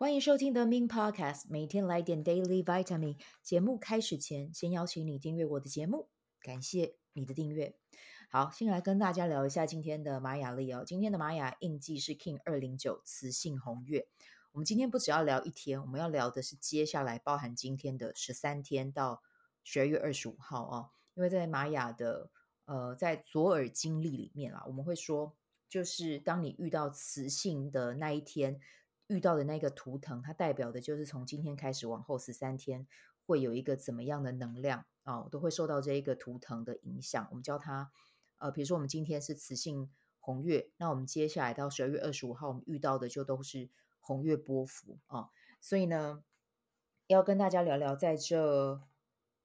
[0.00, 3.18] 欢迎收听 The Min Podcast，每天来点 Daily Vitamin。
[3.42, 6.08] 节目开始前，先邀请你订阅我的节目，
[6.40, 7.76] 感谢你的订阅。
[8.30, 10.84] 好，先来跟大家聊一下今天的玛雅历哦。
[10.86, 14.06] 今天的玛雅印记是 King 二零九磁性红月。
[14.52, 19.20] 我们今天不只要聊一天，我们要聊的是接下来包含今天的十三天到
[19.62, 20.90] 十二月二十五号哦。
[21.12, 22.30] 因为在玛雅的
[22.64, 25.36] 呃，在左耳经历里面啊，我们会说，
[25.68, 28.58] 就是当你遇到磁性的那一天。
[29.10, 32.86] 遇到的那个图腾，它代表的就是从今天开始往后十三天
[33.26, 37.26] 会有一个怎么样的能量啊、哦，都会受到这一个图腾的影响。
[37.30, 37.90] 我们叫它，
[38.38, 43.68] 呃，比如说我们今天是磁性红月，那我们接下来到十二月二十五号，我们遇到的就都是
[43.98, 45.28] 红月波幅啊、
[45.60, 46.22] 所以呢，
[47.08, 48.80] 要跟大家聊聊，在这，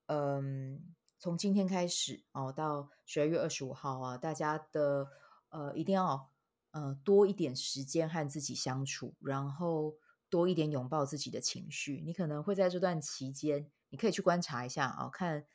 [0.05, 5.07] 嗯，从今天开始哦，到十二月二十五号啊，大家的
[5.49, 6.34] 呃，一定要。
[6.75, 9.95] 呃，多一点时间和自己相处，然后
[10.29, 12.03] 多一点拥抱自己的情绪。
[12.05, 15.45] 你可能会在这段期间，你可以去观察一下啊、哦，看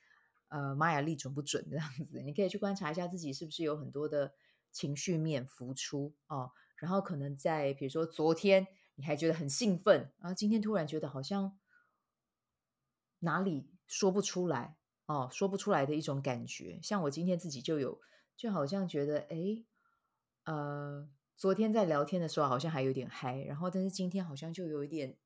[0.48, 2.22] 呃玛雅历准不准这样子。
[2.22, 4.32] 你可以去观察一下自己是不是有很多的
[4.72, 6.52] 情绪面浮出哦。
[6.78, 11.58] 然后可能在比如说昨天你还觉得很兴奋，然后今天突然觉得好像
[13.18, 16.80] 哪里说不出来哦，说不出来的一种感觉。
[16.82, 18.00] 像我今天自己就有，
[18.38, 19.66] 就好像觉得哎。
[20.44, 25.16] 呃，昨天在聊天的时候好像还有点嗨，然后但是今天好像就有一点，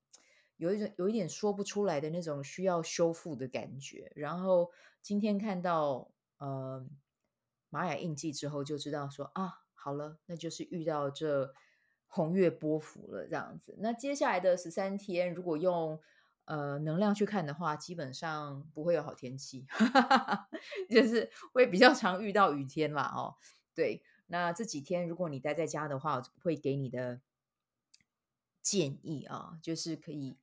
[0.56, 4.12] 有一种有一点说不出来的那种需要修复的感觉。
[4.14, 6.86] 然后今天看到呃
[7.70, 11.54] 玛雅印记之后，就知道说啊，好了，那就是遇到这
[12.06, 13.76] 红月波符了这样子。
[13.78, 16.00] 那接下来的十三天，如果用
[16.44, 19.66] 呃能量去看的话，基本上不会有好天气，
[20.90, 23.36] 就是会比较常遇到雨天啦哦，
[23.74, 24.02] 对。
[24.26, 27.20] 那这几天，如果你待在家的话，我会给你的
[28.62, 30.38] 建议啊，就是可以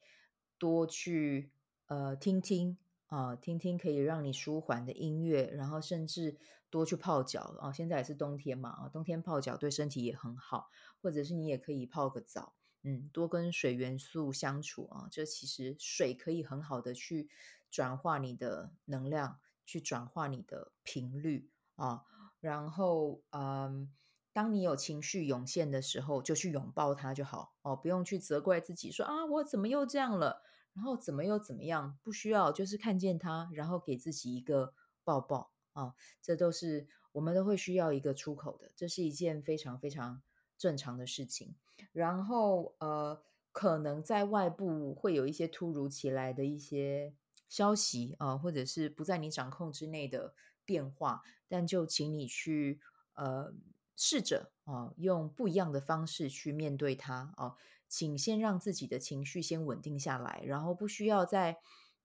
[0.57, 1.51] 多去
[1.87, 2.77] 呃听听
[3.07, 6.37] 啊，听听可以让你舒缓的音乐，然后甚至
[6.69, 7.73] 多去泡脚啊。
[7.73, 10.69] 现在也是冬天嘛啊，冬天泡脚对身体也很好，
[11.01, 12.53] 或者是你也可以泡个澡，
[12.83, 15.07] 嗯，多跟水元素相处啊。
[15.11, 17.27] 这其实水可以很好的去
[17.71, 22.05] 转化你的能量，去转化你的频率啊。
[22.41, 23.89] 然后，嗯，
[24.33, 30.41] 当你有情绪涌现的时候，就去拥抱它就好哦，不用去责怪自己说啊，我怎么又这样了，
[30.73, 40.23] 然后怎么又怎么样，不需要，就是看见它，然后给自己一个抱抱啊，这都是我们都会需要一个出口的，这是一件非常非常
[40.57, 41.55] 正常的事情。
[41.91, 47.13] 然后，呃，可能在外部会有一些突如其来的一些
[47.47, 50.33] 消息啊，或者是不在你掌控之内的。
[50.71, 52.79] 变化，但就请你去
[53.15, 53.53] 呃
[53.97, 57.57] 试着啊、用不一样的方式去面对它哦、
[57.89, 61.57] 请先让自己的情绪先稳定下来，然后不需要在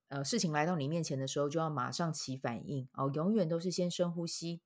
[0.08, 4.62] 呃事情来到你面前的时候就要马上起反应哦、永远都是先深呼吸，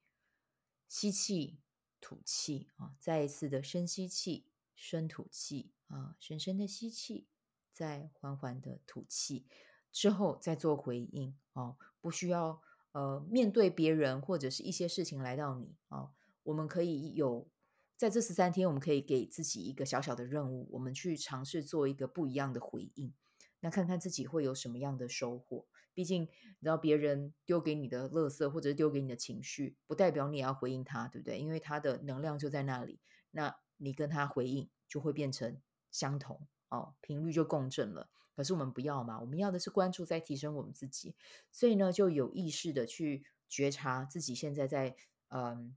[0.89, 1.59] 吸气，
[2.01, 7.27] 吐气啊、再一次的深吸气，深吐气啊、深深的吸气，
[7.71, 9.47] 再缓缓的吐气，
[9.93, 12.63] 之后再做回应哦、不需要。
[12.93, 16.11] 呃，面对别人或者是一些事情来到你啊、哦，
[16.43, 17.49] 我们可以有
[17.97, 23.15] 在这十三天，我们可以给自己一个小小的任务，我们去尝试做一个不一样的回应，
[23.61, 25.67] 那看看自己会有什么样的收获。
[25.93, 26.29] 毕竟，你
[26.63, 31.39] 知道别人丢给你的垃圾或者是丢给你的情绪，不代表你也要回应他，对不对？
[31.39, 33.01] 因为他的能量就在那里，
[33.33, 38.09] 那你跟他回应就会变成相同哦，频率就共振了。
[38.41, 41.15] 可是我们不要嘛，我们要的是关注，在提升我们自己，
[41.53, 44.97] 所以呢，就有意识的去觉察自己现在在
[45.29, 45.77] 嗯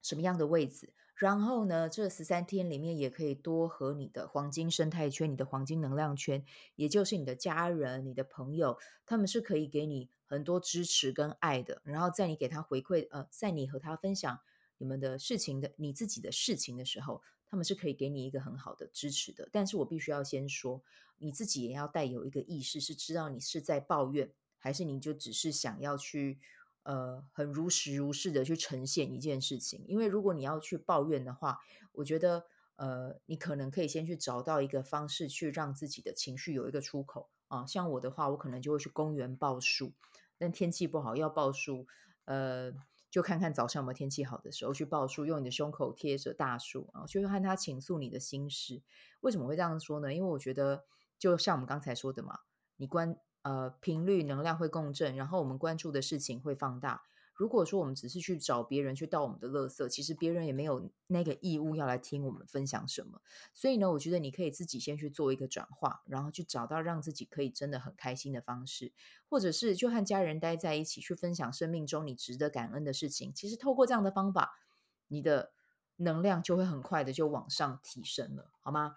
[0.00, 6.42] 什么样的位置，然后呢，这十三天里面也可以多和你的黄金生态圈、你的黄金能量圈，
[6.76, 11.82] 也就是你的家人、你的朋友，他们是可以给你很多支持跟爱的。
[11.84, 14.40] 然后在你给他回馈，呃，在你和他分享
[14.78, 17.20] 你们的事情的你自己的事情的时候，
[17.50, 19.48] 他们是可以给你一个很好的支持的。
[19.50, 20.82] 但是我必须要先说。
[21.22, 26.38] 你自己也要带有一个意识，是知道你是在抱怨，还是你就只是想要去，
[26.84, 29.84] 呃，很如实如是的去呈现一件事情。
[29.86, 31.58] 因为如果你要去抱怨的话，
[31.92, 37.66] 我觉得，呃，你可能可以先去找到一个方式，去让自己的情绪有一个出口啊。
[37.66, 39.92] 像我的话，我可能就会去公园抱树，
[40.38, 41.86] 但天气不好要抱树，
[42.24, 42.72] 呃。
[43.10, 48.82] 就看看早上有没有天气好的时候去报树，用你的胸口贴着大树啊，去和他倾诉你的心事。
[49.20, 50.14] 为什么会这样说呢？
[50.14, 50.84] 因为我觉得。
[51.20, 52.38] 就像我们刚才说的嘛，
[52.76, 57.02] 你关呃频率能量会共振，然后我们关注的事情会放大。
[57.40, 63.22] 如果说我们只是去找别人去倒我们的垃圾，其实别人也没有那个义务要来听我们分享什么。
[63.54, 68.92] 所以呢，我觉得你可以自己先去做一个转化，然后去找到让自己可以真的很开心的方式，
[69.26, 73.32] 或者是就和家人待在一起去分享生命中你值得感恩的事情。
[73.34, 74.58] 其实透过这样的方法，
[75.08, 75.52] 你的
[75.96, 78.96] 能量就会很快的就往上提升了，好吗？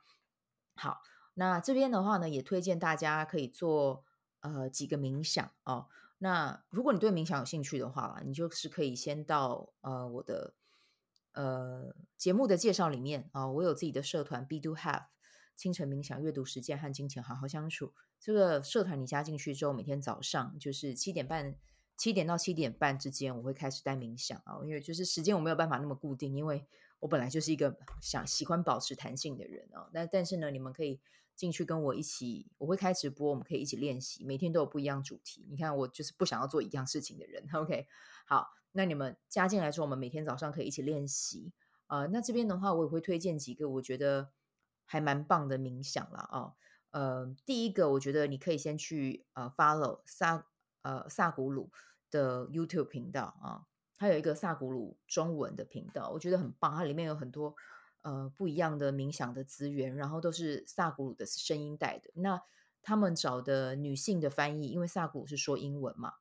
[0.75, 0.97] 好，
[1.35, 4.03] 那这边的话呢，也推荐大家可以做
[4.41, 5.87] 呃几个冥想哦。
[6.17, 10.53] 那如果你对冥想有兴趣的话，你就是可以先到呃我的
[11.33, 15.07] 呃节目的介绍里面啊、我有自己的社团 Be Do Have
[15.55, 17.93] 清晨冥想、阅读实践和金钱好好相处。
[18.19, 21.55] 这个社团你加进去之后，每天早上就是七点半
[21.97, 26.65] 七点到七点半之间，我会开始带冥想啊、因为就是时间我没有办法那么固定，因为
[26.99, 29.89] 我本来就是一个想喜欢保持弹性的人、哦。
[29.93, 31.01] 那但是呢，你们可以。
[31.35, 35.47] 进去跟我一起，我会开直播，我们可以一起练习，每天都有不一样主题。
[35.49, 37.47] 你看，我就是不想要做一样事情的人。
[37.53, 37.87] OK，
[38.25, 41.51] 好，那你们加进来之后，我们每天早上可以一起练习。
[41.87, 44.31] 呃，那这边的话，我也会推荐几个我觉得
[44.85, 46.29] 还蛮棒的冥想啦。
[46.31, 46.53] 哦。
[46.91, 50.45] 呃，第一个，我觉得你可以先去呃 follow 萨
[50.83, 51.71] 呃萨古鲁
[52.11, 53.65] 的 YouTube 频道啊，
[53.97, 57.55] 它有一个萨古鲁中文的频道，我觉得很棒，它里面有很多。
[58.03, 62.11] 呃，不一样的冥想的资源，然后都是萨古鲁的声音带的。
[62.15, 62.41] 那
[62.81, 66.15] 他们找的女性的翻译，因为萨古鲁是说英文嘛，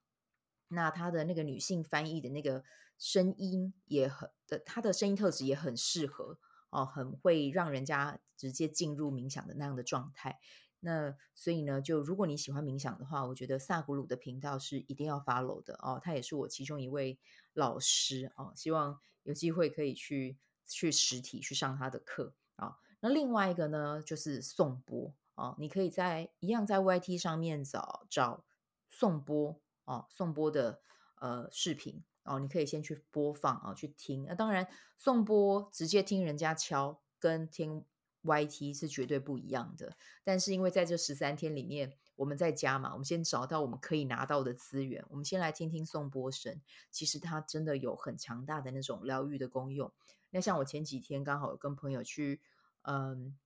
[0.68, 2.62] 那他的那个女性翻译的那个
[2.98, 6.38] 声音也很的，他的声音特质也很适合
[6.70, 10.38] 哦，很会让人家直接进入冥想的那样的状态。
[10.78, 16.00] 那所以呢，就如果你喜欢冥想的话，我觉得萨古鲁的频道是一定要 follow 的哦。
[16.00, 17.18] 他也是我其中一位
[17.54, 20.38] 老师哦，希望有机会可以去。
[20.72, 28.44] 去实体去上他的课啊，那另外一个呢，就是颂钵啊，你可以在一样在 YT 上面找找
[28.88, 30.80] 颂钵啊，颂钵的
[31.16, 34.24] 呃视频哦，你可以先去播放啊，去听。
[34.28, 37.84] 那当然，颂钵直接听人家敲跟听
[38.22, 39.96] YT 是绝对不一样的。
[40.22, 49.90] 但是因为在这十三天里面，我们在家嘛，我们先找到我们可以拿到的资源，我们先来听听颂钵声，其实它真的有很强大的那种疗愈的功用。
[50.30, 52.40] 那像我前几天刚好跟朋友去，
[52.82, 53.36] 嗯，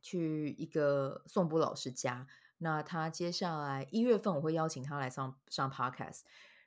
[0.00, 2.26] 去一个颂钵老师家。
[2.56, 6.22] 那他接下来一月份我会邀请他来上上 podcast，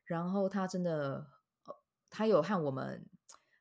[0.05, 1.25] 然后他真的，
[2.11, 3.03] 他有和我们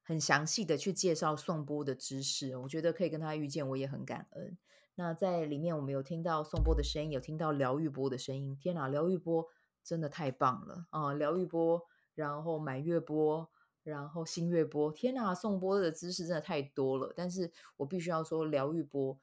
[0.02, 2.58] 很详细的去介绍颂钵的知识。
[2.58, 4.58] 我觉得可以跟他遇见，我也很感恩。
[5.00, 8.54] 那在里面我们有听到颂钵的声音，有听到疗愈钵的声音。
[8.60, 9.48] 天哪，疗愈钵
[9.82, 11.14] 真的太棒了啊！
[11.14, 13.48] 疗愈钵，然后满月钵。
[13.82, 17.14] 然后新月钵，天哪，颂钵的知识真的太多了。
[17.16, 19.18] 但是我必须要说，疗愈钵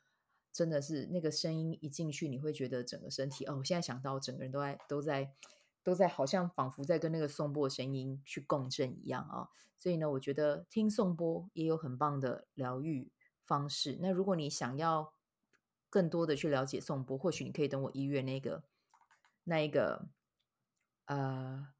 [0.51, 3.57] 真的是那个声音一进去，你会觉得整个身体哦。
[3.59, 5.31] 我现在想到，整个人都在都在
[5.83, 9.47] 都在，好像仿佛在跟那个颂钵的声音去共振一样啊、
[9.77, 13.11] 所以呢，我觉得听颂钵也有很棒的疗愈
[13.45, 13.99] 方式。
[14.01, 15.13] 那如果你想要
[15.89, 18.63] 更多的去了解颂钵，或许你可以等我一月那个
[19.43, 20.09] 那一个
[21.05, 21.73] 呃。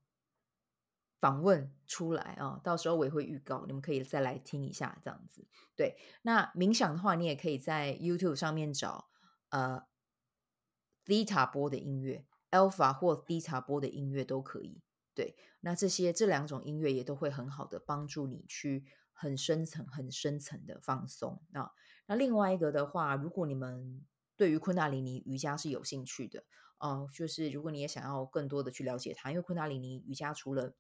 [1.20, 5.48] 访问出来啊，到时候我也会预告，你们可以再来听一下这样子。
[5.76, 9.10] 对，那冥想的话，你也可以在 YouTube 上面找
[9.50, 9.88] 呃
[11.04, 14.84] Theta 波的音乐，Alpha 或 Theta 波的音乐都可以。
[15.16, 21.52] 对，那这些这两种音乐也都会很好的帮助你去很深层、很深层的放松啊。
[21.52, 21.72] 那
[22.08, 24.04] 那另外一个的话，如果你们
[24.36, 26.44] 对于昆达里尼瑜伽是有兴趣的
[26.80, 30.74] 哦、就是如果你也想要更多的去了解它，因为昆达里尼瑜伽除了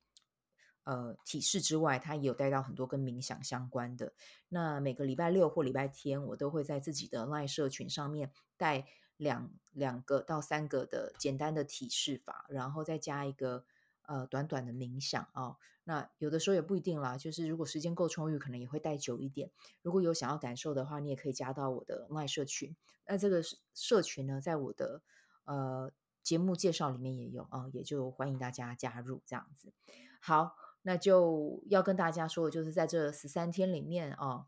[0.83, 4.13] 呃，体式之外，它也有带到很多跟冥想相关的。
[4.47, 8.85] 那每个礼拜六或礼拜天，我都会在自己的 LINE 社群上面带
[9.17, 13.65] 两两个到三个的简单的体式法，然后再加一个
[14.07, 15.57] 呃短短的冥想啊、哦。
[15.83, 19.51] 那有的时候也不一定啦，就是如果时间够充裕，可能也会待久一点。
[19.83, 22.75] 如果有想要感受的话，你也可以加到我的爱社群。
[23.05, 23.41] 那这个
[23.75, 25.03] 社群呢，在我的
[25.45, 25.91] 呃
[26.23, 29.71] 节目介绍里面也有啊、哦，也就欢迎大家加入这样子。
[30.19, 30.55] 好。
[30.83, 34.47] 那就要跟大家说的，就是在这十三天里面啊，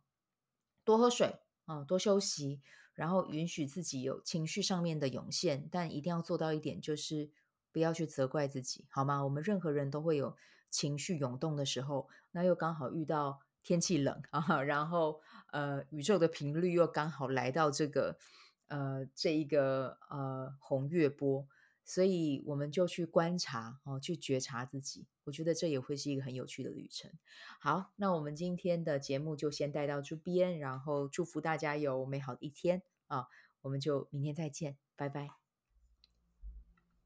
[0.86, 2.62] 多喝水啊，多休息，
[2.94, 7.30] 然后允许自己有情绪上面的涌现，但一定要做到一点，就是
[7.72, 9.24] 不要去责怪自己，好吗？
[9.24, 10.36] 我们任何人都会有
[10.70, 15.22] 情绪涌动的时候，那又刚好遇到天气冷 啊，然后
[15.52, 18.18] 呃，宇宙的频率又刚好来到这个
[18.68, 21.48] 呃这一个呃红月波。
[21.86, 25.08] 所以我们就去观察哦，去觉察自己。
[25.24, 27.10] 我觉得这也会是一个很有趣的旅程。
[27.60, 33.26] 好，那我们今天的节目就先带到这边，然后祝福大家有美好的一天啊！
[33.64, 35.49] 我们就明天再见，拜拜。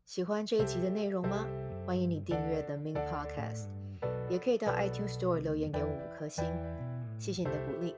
[0.06, 1.48] 喜欢这一集的内容吗？
[1.86, 3.70] 欢迎你订阅 The Ming Podcast。
[4.30, 6.44] 也可以到 iTunes Store 留言给我五颗星，
[7.18, 7.96] 谢谢你的鼓励。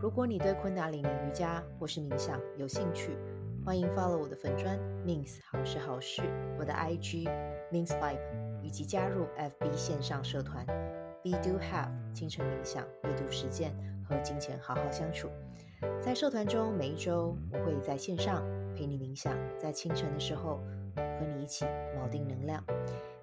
[0.00, 3.18] 如果你对昆达里尼瑜伽或是冥想有兴趣，
[3.64, 6.22] 欢迎 follow 我的粉专 Nins 好事好事，
[6.60, 7.28] 我的 IG
[7.72, 8.20] Nins Vibe，
[8.62, 10.64] 以及加入 FB 线上社团
[11.24, 13.74] Be Do Have 清晨冥想阅读实践
[14.08, 15.28] 和金钱好好相处。
[16.00, 18.44] 在社团中，每一周我会在线上
[18.76, 20.60] 陪你冥想，在清晨的时候
[20.96, 21.64] 和你一起
[21.96, 22.64] 锚定能量。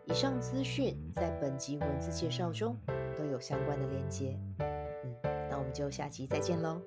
[0.06, 2.78] 以上资讯在本集文字介绍中
[3.18, 4.38] 都有相关的链接。
[4.60, 5.16] 嗯，
[5.50, 6.82] 那我们就下集再见喽。